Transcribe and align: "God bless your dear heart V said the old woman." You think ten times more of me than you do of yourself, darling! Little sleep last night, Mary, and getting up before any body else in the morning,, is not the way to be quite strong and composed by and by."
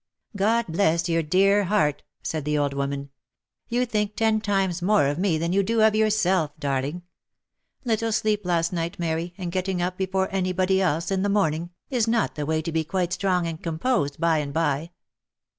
"God 0.45 0.65
bless 0.67 1.07
your 1.07 1.21
dear 1.21 1.65
heart 1.65 1.97
V 1.99 2.03
said 2.23 2.43
the 2.43 2.57
old 2.57 2.73
woman." 2.73 3.11
You 3.69 3.85
think 3.85 4.15
ten 4.15 4.41
times 4.41 4.81
more 4.81 5.05
of 5.05 5.19
me 5.19 5.37
than 5.37 5.53
you 5.53 5.61
do 5.61 5.83
of 5.83 5.93
yourself, 5.93 6.57
darling! 6.59 7.03
Little 7.85 8.11
sleep 8.11 8.43
last 8.43 8.73
night, 8.73 8.97
Mary, 8.97 9.35
and 9.37 9.51
getting 9.51 9.79
up 9.79 9.97
before 9.97 10.27
any 10.31 10.53
body 10.53 10.81
else 10.81 11.11
in 11.11 11.21
the 11.21 11.29
morning,, 11.29 11.69
is 11.91 12.07
not 12.07 12.33
the 12.33 12.47
way 12.47 12.63
to 12.63 12.71
be 12.71 12.83
quite 12.83 13.13
strong 13.13 13.45
and 13.45 13.61
composed 13.61 14.19
by 14.19 14.39
and 14.39 14.51
by." 14.53 14.89